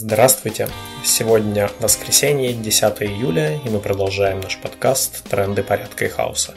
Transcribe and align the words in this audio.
Здравствуйте! 0.00 0.68
Сегодня 1.04 1.68
воскресенье, 1.80 2.52
10 2.52 3.02
июля, 3.02 3.56
и 3.56 3.68
мы 3.68 3.80
продолжаем 3.80 4.38
наш 4.38 4.56
подкаст 4.58 5.24
«Тренды 5.28 5.64
порядка 5.64 6.04
и 6.04 6.08
хаоса». 6.08 6.54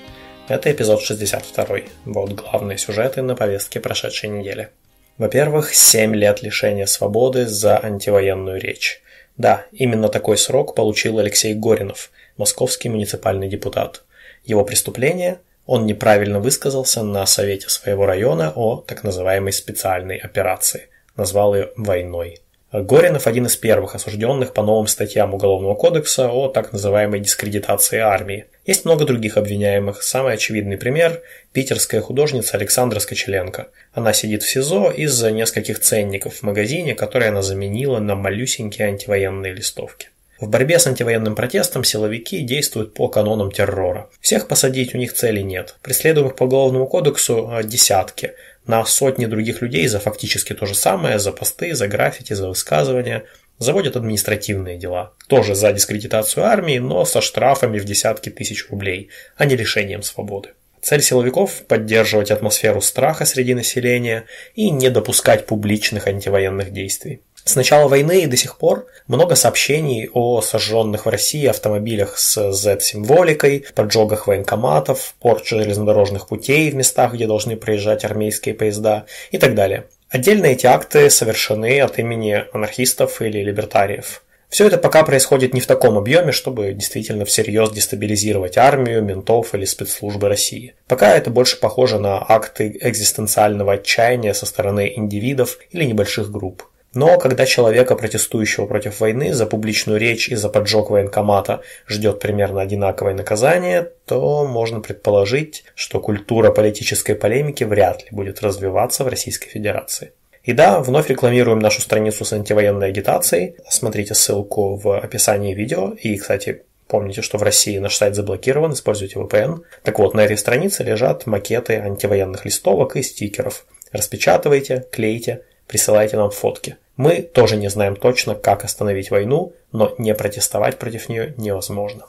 Это 0.48 0.72
эпизод 0.72 1.02
62. 1.02 1.78
Вот 2.06 2.34
главные 2.34 2.78
сюжеты 2.78 3.24
на 3.24 3.36
повестке 3.36 3.80
прошедшей 3.80 4.30
недели. 4.30 4.70
Во-первых, 5.18 5.74
7 5.74 6.16
лет 6.16 6.44
лишения 6.44 6.86
свободы 6.86 7.48
за 7.48 7.84
антивоенную 7.84 8.62
речь. 8.62 9.02
Да, 9.38 9.66
именно 9.72 10.08
такой 10.08 10.38
срок 10.38 10.76
получил 10.76 11.18
Алексей 11.18 11.56
Горинов, 11.56 12.12
московский 12.38 12.90
муниципальный 12.90 13.50
депутат. 13.50 14.04
Его 14.46 14.64
преступление– 14.64 15.40
он 15.66 15.88
неправильно 15.88 16.40
высказался 16.40 17.02
на 17.02 17.26
совете 17.26 17.70
своего 17.70 18.06
района 18.06 18.54
о 18.56 18.84
так 18.86 19.04
называемой 19.04 19.54
специальной 19.54 20.18
операции. 20.18 20.90
Назвал 21.16 21.56
ее 21.56 21.72
«войной». 21.76 22.40
Горинов 22.72 23.28
один 23.28 23.48
из 23.48 23.58
первых 23.58 23.96
осужденных 23.96 24.54
по 24.54 24.64
новым 24.64 24.88
статьям 24.88 25.34
Уголовного 25.34 25.76
кодекса 25.76 26.30
о 26.30 26.48
так 26.48 26.72
называемой 26.72 27.20
дискредитации 27.20 28.00
армии. 28.00 28.46
Есть 28.66 28.86
много 28.86 29.04
других 29.04 29.36
обвиняемых. 29.36 30.02
Самый 30.02 30.36
очевидный 30.36 30.78
пример– 30.78 31.22
питерская 31.52 32.00
художница 32.00 32.56
Александра 32.56 33.00
Скочеленко. 33.00 33.68
Она 33.94 34.14
сидит 34.14 34.44
в 34.44 34.50
СИЗО 34.50 34.90
из-за 34.92 35.32
нескольких 35.32 35.82
ценников 35.82 36.36
в 36.36 36.44
магазине, 36.44 36.96
которые 36.96 37.30
она 37.30 37.42
заменила 37.42 38.00
на 38.00 38.16
малюсенькие 38.16 38.88
антивоенные 38.88 39.52
листовки. 39.52 40.08
В 40.40 40.48
борьбе 40.48 40.80
с 40.80 40.88
антивоенным 40.88 41.36
протестом 41.36 41.84
силовики 41.84 42.40
действуют 42.40 42.94
по 42.94 43.10
канонам 43.10 43.52
террора. 43.52 44.10
Всех 44.22 44.48
посадить 44.48 44.96
у 44.96 44.98
них 44.98 45.14
цели 45.14 45.42
нет. 45.42 45.76
Преследуемых 45.84 46.36
по 46.36 46.46
Уголовному 46.46 46.88
кодексу– 46.88 47.52
десятки– 47.66 48.32
на 48.72 48.86
сотни 48.86 49.26
других 49.26 49.62
людей 49.62 49.86
за 49.88 50.00
фактически 50.00 50.54
то 50.54 50.66
же 50.66 50.76
самое, 50.76 51.20
за 51.20 51.34
посты, 51.34 51.76
за 51.76 51.90
граффити, 51.90 52.32
за 52.32 52.48
высказывания. 52.48 53.26
Заводят 53.58 53.98
административные 53.98 54.78
дела. 54.78 55.12
Тоже 55.28 55.56
за 55.56 55.74
дискредитацию 55.74 56.46
армии, 56.46 56.80
но 56.80 57.04
со 57.04 57.20
штрафами 57.20 57.80
в 57.80 57.86
десятки 57.86 58.30
тысяч 58.30 58.70
рублей, 58.70 59.10
а 59.36 59.46
не 59.46 59.58
лишением 59.58 60.04
свободы. 60.04 60.52
Цель 60.82 61.02
силовиков– 61.02 61.64
поддерживать 61.68 62.32
атмосферу 62.32 62.82
страха 62.82 63.26
среди 63.26 63.54
населения 63.54 64.24
и 64.56 64.70
не 64.72 64.90
допускать 64.90 65.46
публичных 65.46 66.08
антивоенных 66.08 66.72
действий. 66.72 67.22
С 67.44 67.56
начала 67.56 67.88
войны 67.88 68.22
и 68.22 68.28
до 68.28 68.38
сих 68.38 68.58
пор 68.58 68.86
много 69.08 69.36
сообщений 69.36 70.10
о 70.14 70.42
сожженных 70.42 71.06
в 71.06 71.10
России 71.10 71.46
автомобилях 71.48 72.18
с 72.18 72.52
Z-символикой, 72.52 73.66
поджогах 73.74 74.28
военкоматов, 74.28 75.16
порче 75.20 75.58
железнодорожных 75.58 76.28
путей 76.28 76.70
в 76.70 76.76
местах, 76.76 77.14
где 77.14 77.26
должны 77.26 77.58
проезжать 77.58 78.06
армейские 78.06 78.54
поезда 78.54 79.06
и 79.32 79.38
так 79.38 79.56
далее. 79.56 79.86
Отдельно 80.10 80.46
эти 80.48 80.68
акты 80.68 81.10
совершены 81.10 81.80
от 81.82 81.98
имени 81.98 82.44
анархистов 82.54 83.22
или 83.22 83.40
либертариев. 83.40 84.24
Все 84.50 84.68
это 84.68 84.78
пока 84.78 85.04
происходит 85.04 85.54
не 85.54 85.62
в 85.62 85.66
таком 85.66 85.98
объеме, 85.98 86.34
чтобы 86.34 86.74
действительно 86.74 87.24
всерьез 87.24 87.72
дестабилизировать 87.72 88.58
армию, 88.58 89.02
ментов 89.02 89.56
или 89.56 89.64
спецслужбы 89.64 90.28
России. 90.28 90.76
Пока 90.88 91.16
это 91.16 91.30
больше 91.30 91.58
похоже 91.58 92.00
на 92.00 92.18
акты 92.18 92.78
экзистенциального 92.82 93.74
отчаяния 93.74 94.34
со 94.34 94.46
стороны 94.46 94.92
индивидов 94.94 95.58
или 95.72 95.86
небольших 95.86 96.30
групп. 96.30 96.64
Но 96.94 97.18
когда 97.18 97.46
человека, 97.46 97.96
протестующего 97.96 98.66
против 98.66 99.00
войны, 99.00 99.34
за 99.34 99.46
публичную 99.46 99.98
речь 99.98 100.28
и 100.28 100.36
за 100.36 100.50
поджог 100.50 100.90
военкомата 100.90 101.62
ждет 101.88 102.20
примерно 102.20 102.62
одинаковое 102.62 103.14
наказание, 103.14 103.90
то 104.06 104.46
можно 104.46 104.82
предположить, 104.82 105.64
что 105.74 106.02
культура 106.02 106.52
политической 106.52 107.16
полемики 107.16 107.64
вряд 107.64 108.04
ли 108.04 108.10
будет 108.12 108.42
развиваться 108.42 109.06
в 109.06 109.08
Российской 109.08 109.48
Федерации. 109.48 110.12
И 110.44 110.54
да, 110.54 110.80
вновь 110.80 111.08
рекламируем 111.08 111.60
нашу 111.60 111.82
страницу 111.82 112.26
с 112.26 112.34
антивоенной 112.34 112.90
агитацией. 112.90 113.56
Смотрите 113.70 114.14
ссылку 114.14 114.76
в 114.76 114.98
описании 114.98 115.54
видео. 115.54 115.94
И, 116.02 116.18
кстати, 116.18 116.64
Помните, 116.92 117.22
что 117.22 117.38
в 117.38 117.44
России 117.44 117.78
наш 117.78 117.96
сайт 117.96 118.16
заблокирован, 118.16 118.74
используйте 118.74 119.18
VPN. 119.18 119.62
Так 119.82 119.98
вот, 119.98 120.14
на 120.14 120.26
этой 120.26 120.38
странице 120.38 120.84
лежат 120.84 121.26
макеты 121.26 121.78
антивоенных 121.78 122.44
листовок 122.44 122.98
и 122.98 123.02
стикеров. 123.02 123.66
Распечатывайте, 123.94 124.86
клейте, 124.92 125.44
присылайте 125.68 126.18
нам 126.18 126.32
фотки. 126.32 126.78
Мы 126.98 127.22
тоже 127.22 127.58
не 127.58 127.70
знаем 127.70 127.96
точно, 127.96 128.36
как 128.36 128.64
остановить 128.64 129.12
войну, 129.12 129.54
но 129.72 129.94
не 129.98 130.14
протестовать 130.14 130.78
против 130.78 131.10
нее 131.10 131.34
невозможно. 131.38 132.06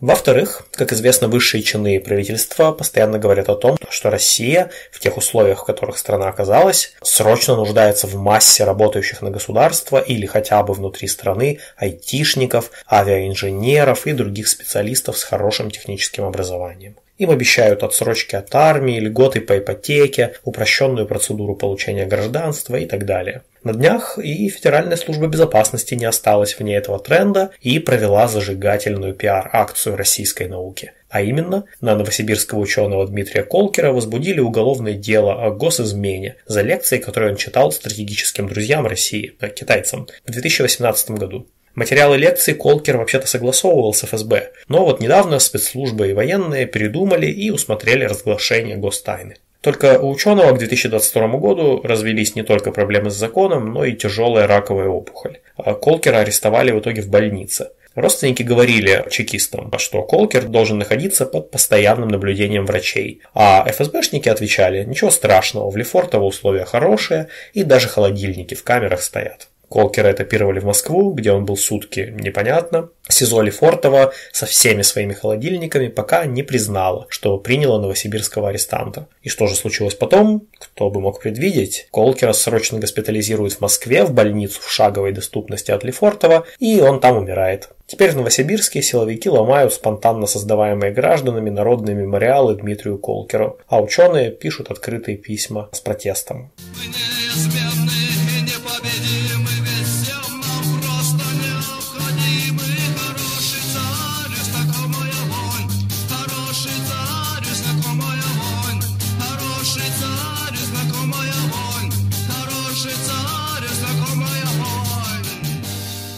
Во-вторых, 0.00 0.66
как 0.72 0.92
известно, 0.92 1.28
высшие 1.28 1.62
чины 1.62 1.98
правительства 2.00 2.72
постоянно 2.72 3.18
говорят 3.18 3.48
о 3.48 3.54
том, 3.54 3.78
что 3.88 4.10
Россия 4.10 4.70
в 4.90 5.00
тех 5.00 5.16
условиях, 5.16 5.62
в 5.62 5.64
которых 5.64 5.98
страна 5.98 6.28
оказалась, 6.28 6.94
срочно 7.02 7.56
нуждается 7.56 8.06
в 8.06 8.14
массе 8.16 8.64
работающих 8.64 9.22
на 9.22 9.30
государство 9.30 9.98
или 9.98 10.26
хотя 10.26 10.62
бы 10.62 10.74
внутри 10.74 11.08
страны 11.08 11.60
айтишников, 11.76 12.70
авиаинженеров 12.90 14.06
и 14.06 14.12
других 14.12 14.48
специалистов 14.48 15.16
с 15.16 15.24
хорошим 15.24 15.70
техническим 15.70 16.24
образованием. 16.24 16.96
Им 17.18 17.30
обещают 17.30 17.84
отсрочки 17.84 18.34
от 18.34 18.52
армии, 18.54 18.98
льготы 18.98 19.40
по 19.40 19.56
ипотеке, 19.58 20.34
упрощенную 20.42 21.06
процедуру 21.06 21.54
получения 21.54 22.06
гражданства 22.06 22.76
и 22.76 22.86
так 22.86 23.06
далее. 23.06 23.42
На 23.62 23.72
днях 23.72 24.18
и 24.18 24.48
Федеральная 24.48 24.96
служба 24.96 25.26
безопасности 25.28 25.94
не 25.94 26.04
осталась 26.04 26.58
вне 26.58 26.76
этого 26.76 26.98
тренда 26.98 27.50
и 27.60 27.78
провела 27.78 28.26
зажигательную 28.26 29.14
пиар-акцию 29.14 29.96
российской 29.96 30.48
науки. 30.48 30.92
А 31.08 31.22
именно, 31.22 31.64
на 31.80 31.94
новосибирского 31.94 32.58
ученого 32.58 33.06
Дмитрия 33.06 33.44
Колкера 33.44 33.92
возбудили 33.92 34.40
уголовное 34.40 34.94
дело 34.94 35.44
о 35.44 35.50
госизмене 35.52 36.36
за 36.46 36.62
лекции, 36.62 36.98
которые 36.98 37.30
он 37.30 37.36
читал 37.36 37.70
стратегическим 37.70 38.48
друзьям 38.48 38.86
России, 38.86 39.36
э, 39.40 39.48
китайцам, 39.50 40.08
в 40.26 40.30
2018 40.32 41.16
году. 41.16 41.46
Материалы 41.74 42.16
лекции 42.16 42.52
Колкер 42.52 42.98
вообще-то 42.98 43.26
согласовывал 43.26 43.92
с 43.94 44.04
ФСБ, 44.04 44.52
но 44.68 44.84
вот 44.84 45.00
недавно 45.00 45.40
спецслужбы 45.40 46.08
и 46.08 46.12
военные 46.12 46.66
передумали 46.66 47.26
и 47.26 47.50
усмотрели 47.50 48.04
разглашение 48.04 48.76
гостайны. 48.76 49.36
Только 49.60 49.98
у 49.98 50.10
ученого 50.10 50.52
к 50.52 50.58
2022 50.58 51.28
году 51.38 51.80
развелись 51.82 52.36
не 52.36 52.42
только 52.42 52.70
проблемы 52.70 53.10
с 53.10 53.14
законом, 53.14 53.72
но 53.72 53.84
и 53.84 53.94
тяжелая 53.94 54.46
раковая 54.46 54.88
опухоль. 54.88 55.38
А 55.56 55.74
Колкера 55.74 56.18
арестовали 56.18 56.70
в 56.70 56.80
итоге 56.80 57.00
в 57.00 57.08
больнице. 57.08 57.70
Родственники 57.94 58.42
говорили 58.42 59.04
чекистам, 59.10 59.72
что 59.78 60.02
Колкер 60.02 60.44
должен 60.44 60.78
находиться 60.78 61.26
под 61.26 61.50
постоянным 61.50 62.08
наблюдением 62.08 62.66
врачей. 62.66 63.22
А 63.34 63.64
ФСБшники 63.66 64.28
отвечали, 64.28 64.84
ничего 64.84 65.10
страшного, 65.10 65.70
в 65.70 65.76
Лефортово 65.76 66.24
условия 66.24 66.66
хорошие 66.66 67.28
и 67.52 67.62
даже 67.62 67.88
холодильники 67.88 68.54
в 68.54 68.64
камерах 68.64 69.00
стоят. 69.00 69.48
Колкера 69.68 70.12
этапировали 70.12 70.60
в 70.60 70.64
Москву, 70.64 71.12
где 71.12 71.32
он 71.32 71.44
был 71.44 71.56
сутки, 71.56 72.14
непонятно. 72.18 72.90
СИЗО 73.08 73.42
Лефортово 73.42 74.12
со 74.32 74.46
всеми 74.46 74.82
своими 74.82 75.12
холодильниками 75.12 75.88
пока 75.88 76.24
не 76.24 76.42
признала, 76.42 77.06
что 77.10 77.36
приняло 77.38 77.78
новосибирского 77.80 78.48
арестанта. 78.48 79.08
И 79.22 79.28
что 79.28 79.46
же 79.46 79.54
случилось 79.54 79.94
потом? 79.94 80.46
Кто 80.58 80.90
бы 80.90 81.00
мог 81.00 81.20
предвидеть? 81.20 81.88
Колкера 81.90 82.32
срочно 82.32 82.78
госпитализируют 82.78 83.54
в 83.54 83.60
Москве 83.60 84.04
в 84.04 84.12
больницу 84.12 84.60
в 84.62 84.70
шаговой 84.70 85.12
доступности 85.12 85.70
от 85.70 85.84
Лефортова, 85.84 86.46
и 86.58 86.80
он 86.80 87.00
там 87.00 87.18
умирает. 87.18 87.68
Теперь 87.86 88.12
в 88.12 88.16
Новосибирске 88.16 88.80
силовики 88.80 89.28
ломают 89.28 89.74
спонтанно 89.74 90.26
создаваемые 90.26 90.92
гражданами 90.92 91.50
народные 91.50 91.94
мемориалы 91.94 92.54
Дмитрию 92.54 92.98
Колкеру, 92.98 93.58
а 93.68 93.82
ученые 93.82 94.30
пишут 94.30 94.70
открытые 94.70 95.18
письма 95.18 95.68
с 95.72 95.80
протестом. 95.80 96.50
Мы 96.78 96.86
неизменны, 96.86 97.73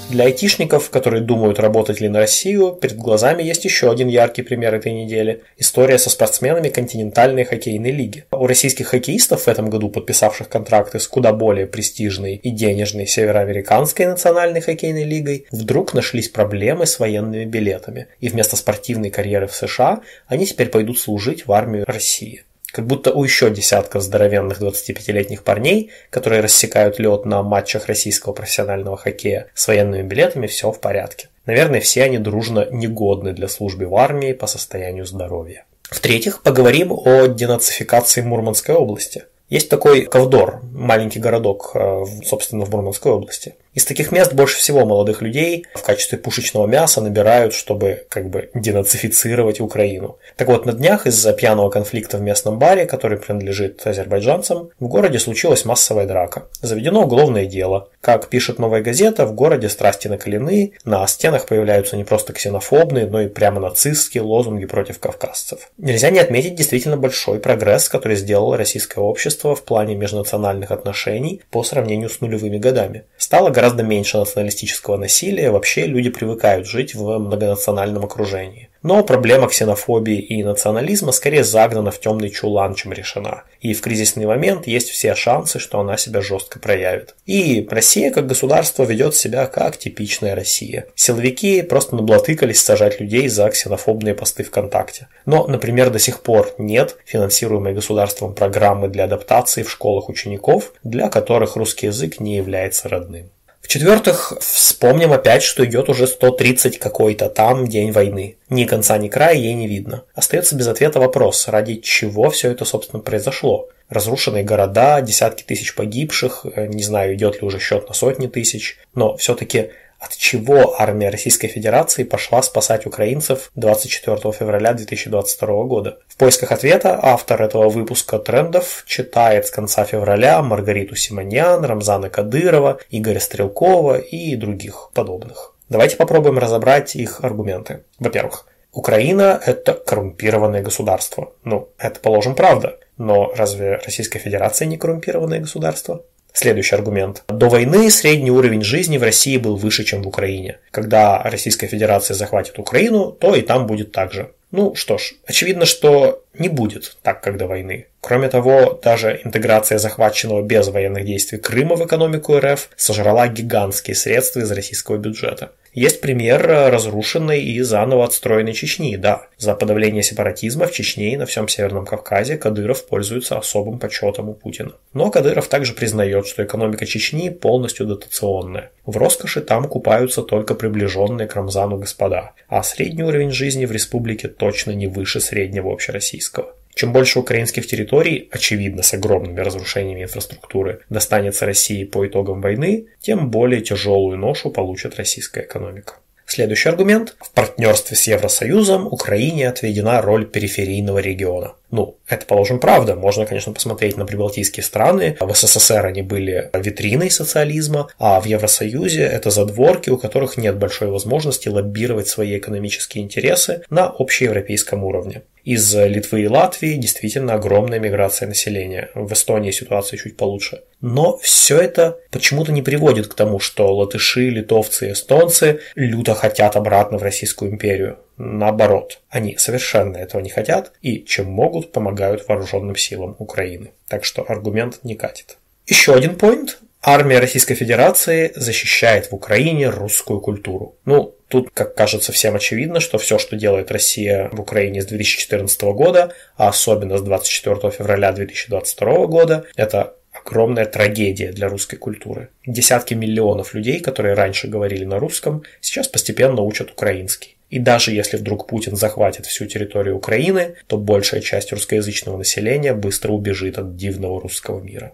Для 0.09 0.27
айтишников, 0.27 0.91
которые 0.91 1.21
думают, 1.21 1.59
работать 1.59 2.01
ли 2.01 2.09
на 2.09 2.21
Россию, 2.21 2.78
перед 2.80 2.97
глазами 2.97 3.42
есть 3.42 3.65
еще 3.65 3.91
один 3.91 4.07
яркий 4.07 4.42
пример 4.42 4.72
этой 4.72 4.92
недели– 4.92 5.42
история 5.59 5.98
со 5.98 6.10
спортсменами 6.10 6.69
континентальной 6.69 7.42
хоккейной 7.42 7.91
лиги. 7.91 8.25
У 8.30 8.47
российских 8.47 8.86
хоккеистов 8.86 9.42
в 9.42 9.48
этом 9.48 9.69
году, 9.69 9.89
подписавших 9.91 10.48
контракты 10.48 11.01
с 11.01 11.09
куда 11.09 11.33
более 11.33 11.66
престижной 11.66 12.36
и 12.36 12.51
денежной 12.51 13.09
североамериканской 13.09 14.07
национальной 14.07 14.60
хоккейной 14.60 15.04
лигой, 15.04 15.47
вдруг 15.51 15.92
нашлись 15.92 16.28
проблемы 16.28 16.86
с 16.86 17.01
военными 17.01 17.45
билетами, 17.45 18.07
и 18.21 18.28
вместо 18.28 18.54
спортивной 18.54 19.10
карьеры 19.10 19.48
в 19.48 19.57
США 19.57 20.03
они 20.28 20.47
теперь 20.47 20.69
пойдут 20.69 21.01
служить 21.01 21.47
в 21.47 21.53
армию 21.53 21.84
России. 21.84 22.45
Как 22.77 22.87
будто 22.87 23.11
у 23.11 23.25
еще 23.25 23.49
десятков 23.49 24.03
здоровенных 24.03 24.61
25-летних 24.61 25.45
парней, 25.45 25.93
которые 26.11 26.43
рассекают 26.43 26.99
лед 26.99 27.25
на 27.25 27.43
матчах 27.43 27.87
российского 27.87 28.34
профессионального 28.34 28.99
хоккея, 28.99 29.47
с 29.55 29.67
военными 29.67 30.03
билетами 30.03 30.47
все 30.47 30.71
в 30.71 30.78
порядке. 30.78 31.31
Наверное, 31.47 31.81
все 31.81 32.03
они 32.03 32.19
дружно 32.19 32.69
негодны 32.71 33.33
для 33.33 33.49
службы 33.49 33.87
в 33.87 33.97
армии 33.97 34.34
по 34.34 34.47
состоянию 34.47 35.07
здоровья. 35.07 35.65
В-третьих, 35.84 36.43
поговорим 36.43 36.93
о 36.93 37.28
денацификации 37.28 38.21
Мурманской 38.21 38.75
области. 38.75 39.25
Есть 39.49 39.71
такой 39.71 40.03
Ковдор, 40.03 40.61
маленький 40.75 41.19
городок, 41.19 41.71
э, 41.73 42.05
собственно, 42.27 42.67
в 42.67 42.71
Мурманской 42.71 43.11
области. 43.11 43.55
Из 43.77 43.84
таких 43.84 44.11
мест 44.11 44.33
больше 44.33 44.57
всего 44.57 44.87
молодых 44.87 45.21
людей 45.21 45.67
в 45.75 45.83
качестве 45.83 46.17
пушечного 46.17 46.67
мяса 46.67 47.03
набирают, 47.03 47.53
чтобы 47.53 48.07
как 48.09 48.31
бы 48.31 48.49
денацифицировать 48.55 49.61
Украину. 49.61 50.17
Так 50.37 50.49
вот, 50.49 50.65
на 50.65 50.73
днях 50.73 51.07
из-за 51.07 51.34
пьяного 51.34 51.69
конфликта 51.69 52.17
в 52.17 52.23
местном 52.23 52.59
баре, 52.59 52.87
который 52.87 53.19
принадлежит 53.19 53.87
азербайджанцам, 53.87 54.71
в 54.81 54.89
городе 54.89 55.19
случилась 55.19 55.67
массовая 55.67 56.07
драка. 56.07 56.45
Заведено 56.63 57.03
уголовное 57.03 57.45
дело. 57.45 57.91
Как 58.01 58.28
пишет 58.28 58.59
«Новая 58.59 58.81
газета», 58.81 59.27
в 59.27 59.34
городе 59.34 59.69
страсти 59.69 60.09
накалены, 60.09 60.73
на 60.84 61.07
стенах 61.07 61.45
появляются 61.45 61.99
не 61.99 62.05
просто 62.05 62.33
ксенофобные, 62.33 63.07
но 63.07 63.21
и 63.21 63.28
прямо 63.28 63.61
нацистские 63.61 64.23
лозунги 64.23 64.65
против 64.65 65.01
кавказцев. 65.01 65.69
Нельзя 65.77 66.09
не 66.09 66.21
отметить 66.21 66.55
действительно 66.55 66.97
большой 66.97 67.41
прогресс, 67.41 67.91
который 67.91 68.17
сделало 68.17 68.57
российское 68.57 69.01
общество 69.03 69.55
в 69.55 69.65
плане 69.65 69.97
межнациональных 69.97 70.71
отношений 70.71 71.43
по 71.51 71.63
сравнению 71.63 72.09
с 72.09 72.23
нулевыми 72.23 72.57
годами. 72.57 73.05
Стало 73.19 73.51
гораздо 73.51 73.66
гораздо 73.66 73.83
меньше 73.83 74.18
националистического 74.18 74.97
насилия, 74.97 75.51
вообще 75.51 75.86
люди 75.86 76.09
привыкают 76.09 76.68
жить 76.68 76.95
в 76.95 77.18
многонациональном 77.18 78.04
окружении. 78.04 78.68
Но 78.84 79.03
проблема 79.03 79.48
ксенофобии 79.48 80.21
и 80.21 80.45
национализма 80.45 81.10
скорее 81.10 81.42
загнана 81.42 81.91
в 81.91 81.98
темный 81.98 82.30
чулан, 82.30 82.77
чем 82.77 82.92
решена. 82.92 83.42
И 83.60 83.74
в 83.74 83.80
кризисный 83.80 84.27
момент 84.27 84.68
есть 84.68 84.91
все 84.91 85.16
шансы, 85.16 85.59
что 85.59 85.80
она 85.80 85.97
себя 85.97 86.21
жестко 86.21 86.60
проявит. 86.60 87.16
И 87.27 87.66
Россия 87.68 88.13
как 88.13 88.28
государство 88.28 88.84
ведет 88.84 89.16
себя 89.16 89.47
как 89.47 89.77
типичная 89.77 90.36
Россия. 90.36 90.86
Силовики 90.95 91.63
просто 91.63 91.97
наблатыкались 91.97 92.63
сажать 92.63 93.01
людей 93.01 93.27
за 93.27 93.51
ксенофобные 93.51 94.15
посты 94.15 94.45
ВКонтакте. 94.45 95.09
Но, 95.24 95.48
например, 95.48 95.91
до 95.91 95.98
сих 95.98 96.21
пор 96.21 96.54
нет 96.59 96.97
финансируемой 97.04 97.74
государством 97.74 98.33
программы 98.33 98.86
для 98.86 99.04
адаптации 99.04 99.65
в 99.65 99.71
школах 99.72 100.09
учеников, 100.09 100.72
для 100.84 101.09
которых 101.09 101.57
русский 101.57 101.86
язык 101.86 102.21
не 102.21 102.36
является 102.36 102.89
родным. 102.89 103.30
В-четвертых, 103.66 104.33
вспомним 104.39 105.13
опять, 105.13 105.42
что 105.42 105.65
идет 105.65 105.89
уже 105.89 106.07
130 106.07 106.78
какой-то 106.78 107.28
там 107.28 107.66
день 107.66 107.91
войны. 107.91 108.36
Ни 108.48 108.65
конца, 108.65 108.97
ни 108.97 109.09
края 109.09 109.34
ей 109.34 109.54
не 109.54 109.66
видно. 109.66 110.04
Остается 110.15 110.54
без 110.54 110.68
ответа 110.68 111.01
вопрос, 111.01 111.48
ради 111.48 111.74
чего 111.80 112.30
все 112.30 112.53
это, 112.53 112.65
собственно, 112.65 113.03
произошло. 113.03 113.68
Разрушенные 113.89 114.45
города, 114.45 115.01
десятки 115.01 115.42
тысяч 115.42 115.74
погибших, 115.74 116.47
э, 116.54 116.68
не 116.68 116.84
знаю, 116.84 117.16
идет 117.16 117.42
ли 117.42 117.47
уже 117.48 117.59
счет 117.59 117.89
на 117.89 117.95
сотни 117.95 118.28
тысяч, 118.28 118.78
но 118.95 119.16
все-таки 119.16 119.71
от 119.98 120.16
чего 120.16 120.81
армия 120.81 121.10
Российской 121.10 121.48
Федерации 121.48 122.04
пошла 122.04 122.43
спасать 122.43 122.87
украинцев 122.87 123.51
24 123.54 124.16
февраля 124.33 124.72
2022 124.72 125.65
года. 125.65 125.98
В 126.09 126.16
поисках 126.16 126.53
ответа 126.53 126.98
автор 127.03 127.43
этого 127.43 127.69
выпуска 127.69 128.19
трендов 128.19 128.84
читает 128.87 129.47
с 129.47 129.51
конца 129.51 129.84
февраля 129.84 130.43
Маргариту 130.43 130.97
Симоньян, 130.97 131.65
Рамзана 131.65 132.10
Кадырова, 132.10 132.78
Игоря 132.91 133.21
Стрелкова 133.21 133.98
и 133.98 134.37
других 134.37 134.91
подобных. 134.95 135.54
Давайте 135.69 135.97
попробуем 135.97 136.39
разобрать 136.39 136.95
их 136.95 137.25
аргументы. 137.25 137.83
Во-первых, 137.99 138.47
Украина– 138.72 139.41
это 139.47 139.72
коррумпированное 139.72 140.63
государство. 140.63 141.33
Ну, 141.45 141.71
это, 141.78 141.99
положим, 141.99 142.34
правда. 142.34 142.78
Но 142.99 143.33
разве 143.34 143.77
Российская 143.77 144.19
Федерация 144.19 144.66
не 144.66 144.77
коррумпированное 144.77 145.41
государство? 145.41 146.04
Следующий 146.36 146.74
аргумент. 146.74 147.24
До 147.28 147.48
войны 147.48 147.91
средний 147.91 148.30
уровень 148.30 148.62
жизни 148.62 148.98
в 148.98 149.03
России 149.03 149.38
был 149.38 149.56
выше, 149.56 149.84
чем 149.84 150.03
в 150.03 150.06
Украине. 150.06 150.59
Когда 150.71 151.22
Российская 151.22 151.66
Федерация 151.66 152.15
захватит 152.15 152.59
Украину, 152.59 153.10
то 153.10 153.34
и 153.34 153.41
там 153.41 153.66
будет 153.66 153.92
так 153.92 154.12
же. 154.12 154.33
Ну 154.50 154.74
что 154.74 154.98
ж, 154.98 155.15
очевидно, 155.27 155.65
что 155.65 156.22
не 156.38 156.50
будет 156.50 156.98
так, 157.00 157.22
как 157.22 157.38
до 157.38 157.47
войны. 157.47 157.86
Кроме 158.06 158.28
того, 158.28 158.78
даже 158.84 159.20
интеграция 159.24 159.78
захваченного 159.78 160.41
без 160.41 160.68
военных 160.68 161.04
действий 161.04 161.38
Крыма 161.38 161.74
в 161.74 161.84
экономику 161.84 162.38
РФ 162.38 162.68
сожрала 162.76 163.26
гигантские 163.26 163.97
средства 163.97 164.38
из 164.38 164.53
российского 164.53 164.97
бюджета. 164.97 165.50
Есть 165.74 166.00
пример 166.00 166.47
разрушенной 166.47 167.42
и 167.42 167.60
заново 167.62 168.04
отстроенной 168.04 168.53
Чечни, 168.53 168.94
да. 168.94 169.26
За 169.38 169.56
подавление 169.56 170.04
сепаратизма 170.04 170.68
в 170.68 170.72
Чечне 170.72 171.14
и 171.14 171.16
на 171.16 171.26
всем 171.26 171.48
Северном 171.48 171.84
Кавказе 171.84 172.36
Кадыров 172.36 172.86
пользуется 172.86 173.38
особым 173.38 173.80
почетом 173.80 174.28
у 174.28 174.34
Путина. 174.34 174.70
Но 174.92 175.10
Кадыров 175.10 175.48
также 175.48 175.72
признает, 175.72 176.28
что 176.28 176.44
экономика 176.44 176.86
Чечни 176.86 177.28
полностью 177.30 177.86
дотационная. 177.86 178.70
В 178.84 178.97
роскоши 178.98 179.41
там 179.41 179.66
купаются 179.66 180.22
только 180.22 180.54
приближенные 180.54 181.26
к 181.26 181.34
Рамзану 181.34 181.76
господа, 181.76 182.34
а 182.47 182.62
средний 182.62 183.03
уровень 183.03 183.32
жизни 183.32 183.66
в 183.66 183.72
республике 183.72 184.28
точно 184.28 184.70
не 184.70 184.86
выше 184.86 185.18
среднего 185.18 185.72
общероссийского. 185.72 186.54
Чем 186.77 186.93
больше 186.93 187.19
украинских 187.19 187.67
территорий, 187.67 188.28
очевидно, 188.31 188.83
с 188.83 188.93
огромными 188.93 189.41
разрушениями 189.41 190.03
инфраструктуры, 190.03 190.81
достанется 190.91 191.47
России 191.47 191.84
по 191.84 192.07
итогам 192.07 192.43
войны, 192.43 192.89
тем 193.01 193.31
более 193.31 193.63
тяжелую 193.63 194.19
ношу 194.19 194.51
получит 194.51 194.97
российская 194.97 195.41
экономика. 195.41 195.95
Следующий 196.27 196.69
аргумент. 196.69 197.17
В 197.19 197.31
партнерстве 197.31 197.97
с 197.97 198.07
Евросоюзом 198.07 198.89
Украине 198.89 199.49
отведена 199.49 200.03
роль 200.03 200.27
периферийного 200.27 200.99
региона. 200.99 201.55
Ну, 201.71 201.98
это, 202.07 202.27
положим, 202.27 202.60
правда. 202.60 202.95
Можно, 202.95 203.27
конечно, 203.27 203.53
посмотреть 203.53 203.97
на 203.97 204.07
прибалтийские 204.07 204.63
страны. 204.63 205.16
В 205.18 205.34
СССР 205.34 205.84
они 205.86 206.03
были 206.03 206.51
витриной 206.54 207.10
социализма, 207.10 207.89
а 207.98 208.21
в 208.21 208.27
Евросоюзе 208.27 209.03
это 209.03 209.30
задворки, 209.30 209.91
у 209.91 209.98
которых 209.98 210.36
нет 210.36 210.57
большой 210.57 210.89
возможности 210.89 211.48
лоббировать 211.48 212.09
свои 212.09 212.39
экономические 212.39 213.04
интересы 213.04 213.63
на 213.71 213.86
общеевропейском 213.86 214.84
уровне. 214.84 215.22
Из 215.45 215.72
Литвы 215.74 216.22
и 216.22 216.28
Латвии 216.28 216.74
действительно 216.74 217.34
огромная 217.34 217.78
миграция 217.78 218.27
населения. 218.27 218.91
В 218.95 219.13
Эстонии 219.13 219.53
ситуация 219.53 219.97
чуть 219.97 220.16
получше. 220.16 220.63
Но 220.80 221.18
все 221.18 221.59
это 221.59 221.98
почему-то 222.10 222.51
не 222.51 222.63
приводит 222.63 223.07
к 223.07 223.15
тому, 223.15 223.39
что 223.39 223.72
латыши, 223.72 224.28
литовцы 224.28 224.89
и 224.89 224.92
эстонцы 224.92 225.60
люто 225.77 226.15
хотят 226.15 226.57
обратно 226.57 226.98
в 226.98 227.03
Российскую 227.04 227.53
империю. 227.53 227.98
Наоборот, 228.18 229.01
они 229.10 229.36
совершенно 229.36 229.97
этого 229.97 230.21
не 230.21 230.30
хотят 230.30 230.72
и, 230.83 231.04
чем 231.04 231.27
могут, 231.27 231.72
помогают 231.72 232.27
вооруженным 232.28 232.77
силам 232.77 233.16
Украины. 233.18 233.72
Так 233.89 234.04
что 234.04 234.22
аргумент 234.22 234.80
не 234.83 234.95
катит. 234.95 235.36
Еще 235.66 235.95
один 235.95 236.16
поинт. 236.16 236.59
Армия 236.83 237.18
Российской 237.18 237.57
Федерации 237.57 238.33
защищает 238.36 239.10
в 239.10 239.15
Украине 239.15 239.71
русскую 239.71 240.21
культуру. 240.21 240.77
Ну, 240.84 241.16
тут, 241.27 241.51
как 241.53 241.74
кажется 241.74 242.13
всем 242.13 242.36
очевидно, 242.36 242.78
что 242.78 242.98
все, 242.98 243.18
что 243.18 243.34
делает 243.36 243.72
Россия 243.72 244.28
в 244.30 244.41
Украине 244.41 244.83
с 244.83 244.86
2014 244.86 245.63
года, 245.63 246.13
а 246.36 246.48
особенно 246.48 246.97
с 246.97 247.03
24 247.03 247.72
февраля 247.72 248.13
2022 248.13 249.07
года, 249.07 249.45
это 249.57 249.97
огромная 250.13 250.66
трагедия 250.66 251.33
для 251.33 251.48
русской 251.48 251.77
культуры. 251.77 252.28
Десятки 252.47 252.95
миллионов 252.95 253.54
людей, 253.54 253.80
которые 253.80 254.15
раньше 254.15 254.47
говорили 254.47 254.84
на 254.84 254.98
русском, 254.98 255.42
сейчас 255.60 255.89
постепенно 255.89 256.42
учат 256.42 256.70
украинский. 256.70 257.36
И 257.50 257.58
даже 257.58 257.92
если 257.92 258.16
вдруг 258.16 258.46
Путин 258.46 258.76
захватит 258.76 259.26
всю 259.26 259.46
территорию 259.46 259.96
Украины, 259.96 260.56
то 260.66 260.76
большая 260.76 261.20
часть 261.20 261.52
русскоязычного 261.52 262.16
населения 262.16 262.74
быстро 262.74 263.12
убежит 263.12 263.58
от 263.58 263.76
дивного 263.76 264.20
русского 264.20 264.60
мира. 264.60 264.92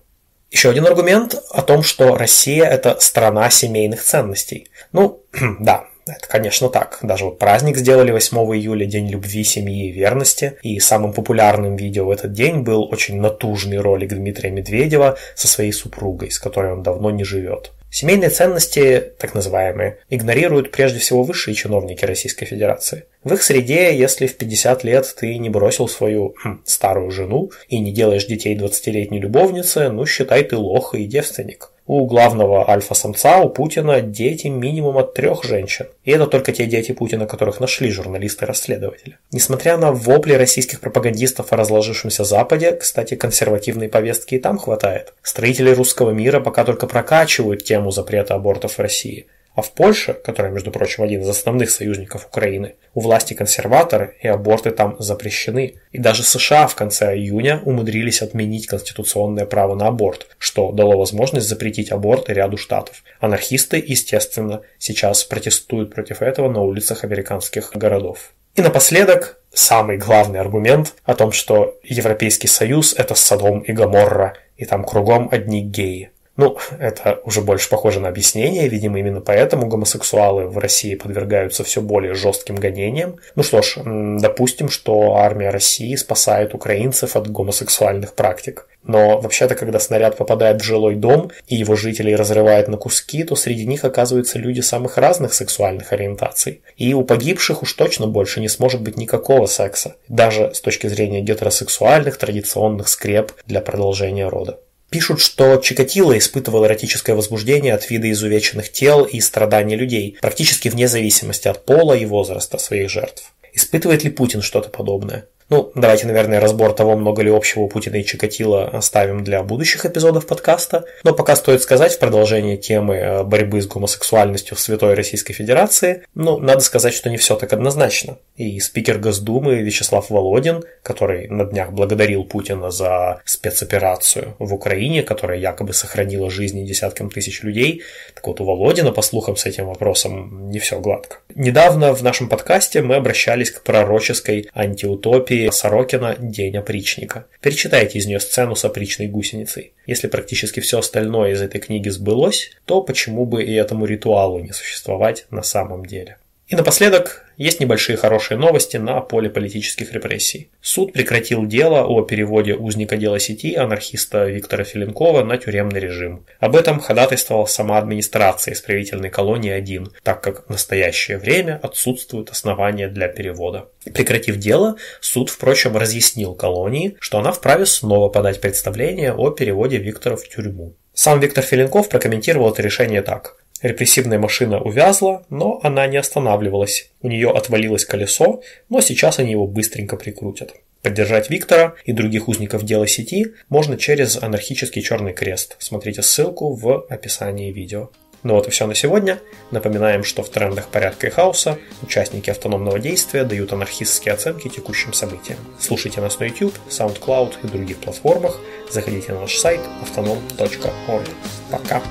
Еще 0.50 0.68
один 0.68 0.87
аргумент 0.87 1.35
о 1.50 1.62
том, 1.62 1.82
что 1.82 2.14
Россия– 2.14 2.64
это 2.66 3.00
страна 3.00 3.49
семейных 3.49 4.02
ценностей. 4.02 4.68
Ну, 4.92 5.23
да, 5.61 5.87
это, 6.06 6.28
конечно, 6.28 6.68
так. 6.68 6.99
Даже 7.00 7.25
вот 7.25 7.38
праздник 7.38 7.78
сделали 7.78 8.11
8 8.11 8.37
июля, 8.56 8.85
День 8.85 9.09
любви, 9.09 9.44
семьи 9.44 9.88
и 9.88 9.92
верности. 9.92 10.59
И 10.62 10.78
самым 10.78 11.14
популярным 11.14 11.76
видео 11.76 12.04
в 12.04 12.11
этот 12.11 12.32
день 12.32 12.62
был 12.62 12.82
очень 12.82 13.18
натужный 13.18 13.78
ролик 13.78 14.11
Дмитрия 14.11 14.50
Медведева 14.50 15.16
со 15.35 15.49
своей 15.49 15.73
супругой, 15.73 16.30
с 16.30 16.38
которой 16.38 16.73
он 16.73 16.82
давно 16.82 17.11
не 17.11 17.25
живет. 17.25 17.73
Семейные 17.95 18.31
ценности, 18.31 19.13
так 19.19 19.35
называемые, 19.35 19.99
игнорируют 20.09 20.71
прежде 20.71 20.99
всего 20.99 21.25
высшие 21.25 21.55
чиновники 21.55 22.07
Российской 22.07 22.47
Федерации. 22.47 23.05
В 23.23 23.35
их 23.35 23.43
среде, 23.43 23.95
если 23.95 24.27
в 24.27 24.39
50 24.39 24.83
лет 24.83 25.15
ты 25.15 25.37
не 25.37 25.51
бросил 25.51 25.89
свою 25.89 26.35
хм, 26.43 26.63
старую 26.65 27.11
жену 27.11 27.51
и 27.69 27.79
не 27.79 27.93
делаешь 27.93 28.25
детей 28.25 28.57
20-летней 28.57 29.21
любовницы, 29.21 29.91
ну 29.91 30.07
считай 30.07 30.43
ты 30.43 30.57
лох 30.57 30.95
и 30.95 31.05
девственник. 31.05 31.72
У 31.85 32.07
главного 32.07 32.71
альфа-самца, 32.71 33.39
у 33.41 33.49
Путина, 33.49 34.01
дети 34.01 34.47
минимум 34.47 34.99
от 34.99 35.15
трех 35.15 35.43
женщин. 35.43 35.87
И 36.05 36.12
это 36.12 36.27
только 36.27 36.53
те 36.53 36.67
дети 36.67 36.93
Путина, 36.93 37.27
которых 37.27 37.59
нашли 37.59 37.91
журналисты-расследователи. 37.91 39.19
Несмотря 39.33 39.77
на 39.77 39.91
вопли 39.91 40.35
российских 40.35 40.81
пропагандистов 40.81 41.53
о 41.53 41.57
разложившемся 41.57 42.23
Западе, 42.23 42.73
кстати, 42.73 43.17
консервативной 43.17 43.89
повестки 43.89 44.37
и 44.37 44.39
там 44.39 44.59
хватает. 44.59 45.15
Строители 45.23 45.71
русского 45.71 46.11
мира 46.11 46.39
пока 46.39 46.65
только 46.65 46.87
прокачивают 46.87 47.65
тему 47.65 47.91
запрета 47.91 48.35
абортов 48.35 48.75
в 48.75 48.79
России. 48.79 49.27
А 49.54 49.61
в 49.61 49.73
Польше, 49.73 50.14
которая, 50.14 50.50
между 50.50 50.71
прочим, 50.71 51.02
один 51.02 51.21
из 51.21 51.28
основных 51.28 51.71
союзников 51.71 52.26
Украины, 52.26 52.75
у 52.94 53.00
власти 53.00 53.35
консерваторы 53.35 54.16
и 54.23 54.28
аборты 54.28 54.71
там 54.71 54.97
запрещены. 54.99 55.75
И 55.90 55.99
даже 55.99 56.23
США 56.23 56.66
в 56.66 56.75
конце 56.75 57.14
июня 57.14 57.61
умудрились 57.64 58.23
отменить 58.23 58.66
конституционное 58.66 59.44
право 59.44 59.75
на 59.75 59.88
аборт, 59.88 60.26
что 60.38 60.73
дало 60.73 60.97
возможность 60.97 61.49
запретить 61.49 61.92
аборты 61.92 62.32
ряду 62.32 62.56
штатов. 62.56 63.02
Анархисты, 63.21 63.82
естественно, 63.85 64.62
сейчас 64.78 65.25
протестуют 65.25 65.94
против 65.94 66.23
этого 66.23 66.50
на 66.50 66.62
улицах 66.62 67.04
американских 67.04 67.73
городов. 67.75 68.32
И 68.54 68.62
напоследок, 68.62 69.38
самый 69.52 69.97
главный 69.97 70.40
аргумент 70.40 70.94
о 71.04 71.14
том, 71.14 71.32
что 71.32 71.78
Европейский 71.82 72.49
Союз– 72.49 72.94
это 72.99 73.14
Содом 73.14 73.61
и 73.61 73.73
Гоморра, 73.73 74.35
и 74.56 74.64
там 74.64 74.85
кругом 74.85 75.28
одни 75.32 75.62
геи. 75.62 76.11
Ну, 76.43 76.59
это 76.81 77.21
уже 77.25 77.41
больше 77.41 77.71
похоже 77.71 78.01
на 78.01 78.09
объяснение, 78.09 78.67
видимо, 78.67 78.99
именно 78.99 79.21
поэтому 79.21 79.69
гомосексуалы 79.69 80.49
в 80.49 80.59
России 80.59 80.97
подвергаются 80.97 81.63
все 81.63 81.81
более 81.81 82.15
жестким 82.15 82.57
гонениям. 82.57 83.21
Ну 83.37 83.45
что 83.45 83.63
ж, 83.63 83.79
допустим, 83.85 84.69
что 84.69 85.15
армия 85.15 85.51
России 85.51 85.95
спасает 85.95 86.53
украинцев 86.53 87.15
от 87.15 87.31
гомосексуальных 87.31 88.15
практик. 88.15 88.67
Но 88.83 89.21
вообще-то, 89.21 89.55
когда 89.55 89.79
снаряд 89.79 90.17
попадает 90.17 90.61
в 90.61 90.65
жилой 90.65 90.97
дом 90.97 91.31
и 91.47 91.55
его 91.55 91.77
жителей 91.77 92.17
разрывает 92.17 92.67
на 92.67 92.77
куски, 92.77 93.23
то 93.23 93.37
среди 93.37 93.65
них 93.65 93.85
оказываются 93.85 94.41
люди 94.41 94.59
самых 94.63 94.99
разных 94.99 95.35
сексуальных 95.35 95.93
ориентаций. 95.93 96.63
И 96.77 96.93
у 96.93 97.05
погибших 97.05 97.63
уж 97.63 97.73
точно 97.75 98.09
больше 98.09 98.41
не 98.41 98.49
сможет 98.49 98.81
быть 98.81 98.97
никакого 98.97 99.47
секса, 99.47 99.95
даже 100.09 100.53
с 100.53 100.61
точки 100.61 100.89
зрения 100.89 101.21
гетеросексуальных 101.21 102.17
традиционных 102.17 102.89
скреп 102.89 103.31
для 103.47 103.61
продолжения 103.61 104.27
рода. 104.29 104.59
Пишут, 104.93 105.23
что 105.23 105.57
Чикатило 105.57 106.19
испытывал 106.19 106.67
эротическое 106.67 107.17
возбуждение 107.17 107.73
от 107.73 107.89
вида 107.89 108.11
изувеченных 108.11 108.71
тел 108.71 109.05
и 109.05 109.21
страданий 109.21 109.75
людей, 109.75 110.19
практически 110.21 110.69
вне 110.69 110.87
зависимости 110.87 111.49
от 111.49 111.65
пола 111.65 111.95
и 111.95 112.05
возраста 112.05 112.59
своих 112.59 112.91
жертв. 112.91 113.33
Испытывает 113.55 114.05
ли 114.05 114.11
Путин 114.11 114.43
что-то 114.43 114.69
подобное? 114.69 115.25
Ну, 115.52 115.71
давайте, 115.75 116.06
наверное, 116.06 116.40
разбор 116.40 116.73
того, 116.73 116.97
много 116.97 117.21
ли 117.21 117.30
общего 117.30 117.61
у 117.61 117.68
Путина 117.68 117.97
и 117.97 118.04
Чикатила 118.06 118.68
оставим 118.68 119.23
для 119.23 119.42
будущих 119.42 119.85
эпизодов 119.85 120.26
подкаста. 120.26 120.87
Но 121.04 121.12
пока 121.12 121.37
стоит 121.37 121.61
сказать 121.61 121.92
в 121.92 121.99
продолжение 121.99 122.56
темы 122.56 122.94
э, 122.94 123.23
борьбы 123.23 123.61
с 123.61 123.66
гомосексуальностью 123.66 124.56
в 124.56 124.61
Святой 124.61 124.94
Российской 124.94 125.35
Федерации, 125.35 126.04
ну, 126.14 126.38
надо 126.38 126.61
сказать, 126.61 126.94
что 126.94 127.11
не 127.11 127.18
все 127.18 127.37
так 127.37 127.52
однозначно. 127.52 128.16
И 128.37 128.59
спикер 128.61 128.97
Госдумы 128.97 129.56
Вячеслав 129.56 130.09
Володин, 130.09 130.64
который 130.82 131.28
на 131.28 131.44
днях 131.44 131.73
благодарил 131.73 132.25
Путина 132.25 132.71
за 132.71 133.21
спецоперацию 133.26 134.35
в 134.38 134.54
Украине, 134.54 135.02
которая 135.02 135.38
якобы 135.38 135.75
сохранила 135.75 136.30
жизни 136.30 136.64
десяткам 136.64 137.11
тысяч 137.11 137.42
людей, 137.42 137.82
так 138.14 138.26
вот 138.26 138.40
у 138.40 138.44
Володина, 138.44 138.90
по 138.90 139.02
слухам, 139.02 139.37
с 139.37 139.44
этим 139.44 139.66
вопросом 139.66 140.49
не 140.49 140.61
все 140.61 140.80
гладко. 140.80 141.18
Недавно 141.35 141.94
в 141.94 142.02
нашем 142.02 142.30
подкасте 142.30 142.80
мы 142.80 142.94
обращались 142.94 143.50
к 143.50 143.62
пророческой 143.62 144.49
антиутопии 144.54 145.42
Сорокина 145.51 146.17
«День 146.19 146.57
опричника». 146.57 147.27
Перечитайте 147.41 147.99
из 147.99 148.07
нее 148.07 148.21
сцену 148.21 148.55
с 148.55 148.65
опричной 148.65 149.09
гусеницей. 149.09 149.73
Если 149.87 150.07
практически 150.07 150.61
все 150.61 150.79
остальное 150.79 151.33
из 151.33 151.43
этой 151.43 151.61
книги 151.61 151.89
сбылось, 151.89 152.53
то 152.65 152.83
почему 152.83 153.27
бы 153.27 153.43
и 153.43 153.53
этому 153.53 153.87
ритуалу 153.87 154.39
не 154.39 154.53
существовать 154.53 155.27
на 155.31 155.43
самом 155.43 155.87
деле? 155.87 156.19
И 156.49 156.57
напоследок 156.57 157.25
есть 157.37 157.61
небольшие 157.61 157.97
хорошие 157.97 158.37
новости 158.37 158.77
на 158.77 159.01
поле 159.01 159.31
политических 159.31 159.93
репрессий. 159.93 160.51
Суд 160.61 160.93
прекратил 160.93 161.47
дело 161.47 161.85
о 161.87 162.03
переводе 162.03 162.55
узника 162.55 162.97
дела 162.97 163.19
сети 163.19 163.55
анархиста 163.55 164.27
Виктора 164.27 164.65
Филинкова 164.65 165.25
на 165.25 165.39
тюремный 165.39 165.81
режим. 165.81 166.27
Об 166.41 166.57
этом 166.57 166.79
ходатайствовала 166.79 167.47
сама 167.47 167.79
администрация 167.79 168.55
исправительной 168.55 169.11
колонии 169.11 169.51
1, 169.51 169.89
так 170.03 170.23
как 170.23 170.47
в 170.47 170.51
настоящее 170.51 171.19
время 171.19 171.59
отсутствуют 171.63 172.31
основания 172.31 172.89
для 172.89 173.09
перевода. 173.09 173.69
Прекратив 173.93 174.37
дело, 174.37 174.77
суд, 175.01 175.31
впрочем, 175.31 175.77
разъяснил 175.77 176.35
колонии, 176.35 176.97
что 177.01 177.19
она 177.19 177.33
вправе 177.33 177.67
снова 177.67 178.09
подать 178.09 178.41
представление 178.41 179.15
о 179.15 179.31
переводе 179.31 179.79
Виктора 179.79 180.17
в 180.17 180.29
тюрьму. 180.29 180.75
Сам 180.95 181.21
Виктор 181.21 181.43
Филинков 181.43 181.89
прокомментировал 181.89 182.53
это 182.53 182.61
решение 182.61 183.01
так. 183.01 183.42
Репрессивная 183.62 184.19
машина 184.19 184.61
увязла, 184.61 185.25
но 185.31 185.61
она 185.62 185.87
не 185.87 185.97
останавливалась. 185.97 186.90
У 187.00 187.09
нее 187.09 187.31
отвалилось 187.31 187.85
колесо, 187.85 188.42
но 188.69 188.81
сейчас 188.81 189.19
они 189.21 189.31
его 189.31 189.47
быстренько 189.47 189.97
прикрутят. 189.97 190.54
Поддержать 190.83 191.31
Виктора 191.31 191.75
и 191.85 191.92
других 191.92 192.26
узников 192.26 192.64
дела 192.64 192.88
сети 192.88 193.35
можно 193.49 193.76
через 193.76 194.21
анархический 194.21 194.83
черный 194.83 195.12
крест. 195.12 195.54
Смотрите 195.61 196.02
ссылку 196.02 196.54
в 196.54 196.87
описании 196.88 197.52
видео. 197.52 197.90
Ну 198.25 198.35
вот 198.35 198.49
и 198.49 198.50
все 198.50 198.66
на 198.66 198.75
сегодня. 198.75 199.21
Напоминаем, 199.52 200.02
что 200.02 200.23
в 200.23 200.28
трендах 200.28 200.69
порядка 200.69 201.07
и 201.07 201.11
хаоса 201.11 201.59
участники 201.83 202.31
автономного 202.31 202.81
действия 202.81 203.25
дают 203.25 203.52
анархистские 203.52 204.14
оценки 204.14 204.49
текущим 204.49 204.92
событиям. 204.92 205.38
Слушайте 205.61 206.00
нас 206.00 206.19
на 206.19 206.25
YouTube, 206.25 206.54
SoundCloud 206.69 207.35
и 207.45 207.47
других 207.47 207.78
платформах. 207.78 208.40
Заходите 208.71 209.12
на 209.12 209.21
наш 209.21 209.37
сайт 209.37 209.61
autonom.org. 209.85 211.09
Пока! 211.50 211.83